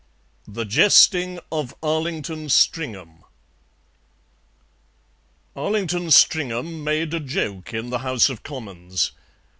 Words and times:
THE 0.47 0.65
JESTING 0.65 1.37
OF 1.51 1.75
ARLINGTON 1.83 2.49
STRINGHAM 2.49 3.23
Arlington 5.55 6.09
Stringham 6.09 6.83
made 6.83 7.13
a 7.13 7.19
joke 7.19 7.71
in 7.71 7.91
the 7.91 7.99
House 7.99 8.27
of 8.27 8.41
Commons. 8.41 9.11